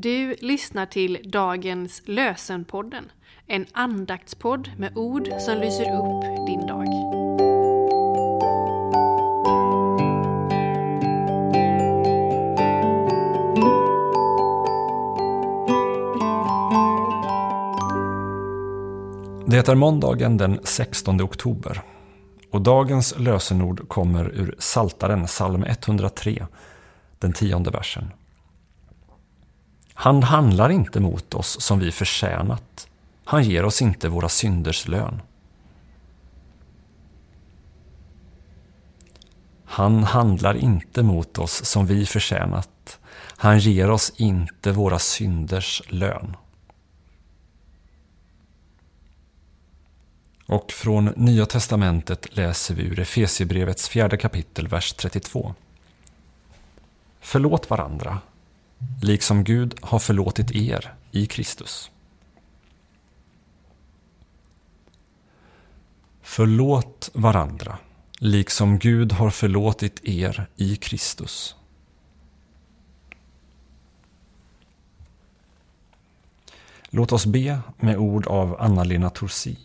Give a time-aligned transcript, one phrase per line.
[0.00, 3.04] Du lyssnar till dagens Lösenpodden,
[3.46, 6.86] en andaktspodd med ord som lyser upp din dag.
[19.46, 21.82] Det är måndagen den 16 oktober
[22.50, 26.46] och dagens lösenord kommer ur Saltaren, psalm 103,
[27.18, 28.10] den tionde versen.
[30.00, 32.88] Han handlar inte mot oss som vi förtjänat.
[33.24, 35.22] Han ger oss inte våra synders lön.
[39.64, 42.98] Han handlar inte mot oss som vi förtjänat.
[43.36, 46.36] Han ger oss inte våra synders lön.
[50.46, 55.54] Och från Nya Testamentet läser vi ur Efesierbrevets fjärde kapitel, vers 32.
[57.20, 58.20] Förlåt varandra,
[59.02, 61.90] liksom Gud har förlåtit er i Kristus.
[66.22, 67.78] Förlåt varandra,
[68.18, 71.56] liksom Gud har förlåtit er i Kristus.
[76.90, 79.58] Låt oss be med ord av Anna-Lena Torsi.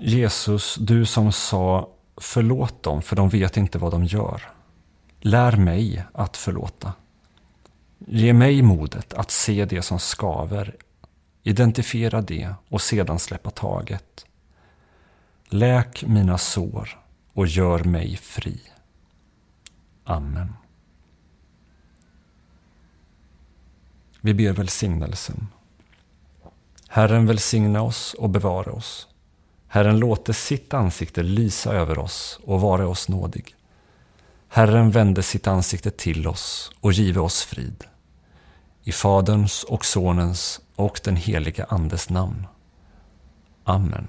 [0.00, 4.54] Jesus, du som sa förlåt dem för de vet inte vad de gör.
[5.26, 6.92] Lär mig att förlåta.
[7.98, 10.76] Ge mig modet att se det som skaver,
[11.42, 14.26] identifiera det och sedan släppa taget.
[15.48, 17.00] Läk mina sår
[17.32, 18.60] och gör mig fri.
[20.04, 20.52] Amen.
[24.20, 25.46] Vi ber välsignelsen.
[26.88, 29.08] Herren välsigna oss och bevara oss.
[29.68, 33.54] Herren låte sitt ansikte lysa över oss och vara oss nådig.
[34.54, 37.84] Herren vände sitt ansikte till oss och give oss frid.
[38.82, 42.46] I Faderns och Sonens och den helige Andes namn.
[43.64, 44.08] Amen.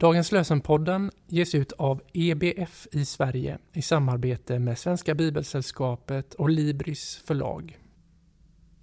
[0.00, 7.22] Dagens lösenpodden ges ut av EBF i Sverige i samarbete med Svenska Bibelsällskapet och Libris
[7.24, 7.78] förlag.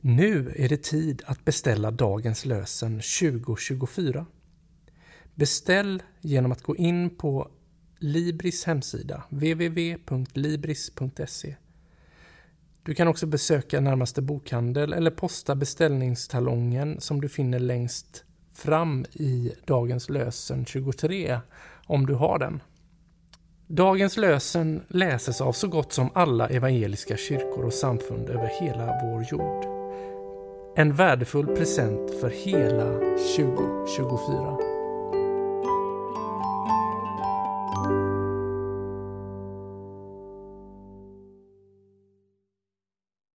[0.02, 4.26] Nu är det tid att beställa dagens lösen 2024.
[5.36, 7.52] Beställ genom att gå in på
[8.00, 9.96] Libris hemsida www.libris.se.
[12.84, 18.24] Du kan också besöka närmaste bokhandel eller posta beställningstalongen som du finner längst
[18.58, 21.40] fram i dagens lösen 23
[21.86, 22.62] om du har den.
[23.68, 29.26] Dagens lösen läses av så gott som alla evangeliska kyrkor och samfund över hela vår
[29.32, 29.66] jord.
[30.76, 32.94] En värdefull present för hela
[33.36, 34.67] 2024.